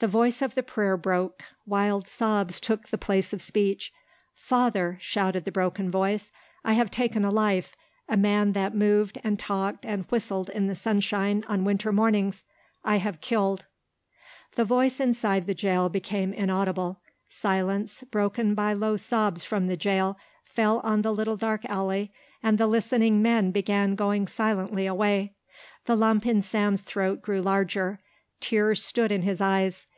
The 0.00 0.06
voice 0.06 0.42
of 0.42 0.54
the 0.54 0.62
prayer 0.62 0.96
broke. 0.96 1.42
Wild 1.66 2.06
sobs 2.06 2.60
took 2.60 2.86
the 2.90 2.98
place 2.98 3.32
of 3.32 3.42
speech. 3.42 3.92
"Father!" 4.32 4.96
shouted 5.00 5.44
the 5.44 5.50
broken 5.50 5.90
voice, 5.90 6.30
"I 6.64 6.74
have 6.74 6.88
taken 6.88 7.24
a 7.24 7.32
life, 7.32 7.74
a 8.08 8.16
man 8.16 8.52
that 8.52 8.76
moved 8.76 9.18
and 9.24 9.40
talked 9.40 9.84
and 9.84 10.04
whistled 10.04 10.50
in 10.50 10.68
the 10.68 10.76
sunshine 10.76 11.44
on 11.48 11.64
winter 11.64 11.90
mornings; 11.90 12.44
I 12.84 12.98
have 12.98 13.20
killed." 13.20 13.66
The 14.54 14.64
voice 14.64 15.00
inside 15.00 15.48
the 15.48 15.52
jail 15.54 15.88
became 15.88 16.32
inaudible. 16.32 17.00
Silence, 17.28 18.04
broken 18.04 18.54
by 18.54 18.74
low 18.74 18.94
sobs 18.96 19.42
from 19.42 19.66
the 19.66 19.76
jail, 19.76 20.16
fell 20.44 20.78
on 20.84 21.02
the 21.02 21.12
little 21.12 21.36
dark 21.36 21.64
alley 21.64 22.12
and 22.40 22.56
the 22.56 22.68
listening 22.68 23.20
men 23.20 23.50
began 23.50 23.96
going 23.96 24.28
silently 24.28 24.86
away. 24.86 25.34
The 25.86 25.96
lump 25.96 26.24
in 26.24 26.40
Sam's 26.40 26.82
throat 26.82 27.20
grew 27.20 27.42
larger. 27.42 27.98
Tears 28.40 28.84
stood 28.84 29.10
in 29.10 29.22
his 29.22 29.40
eyes. 29.40 29.86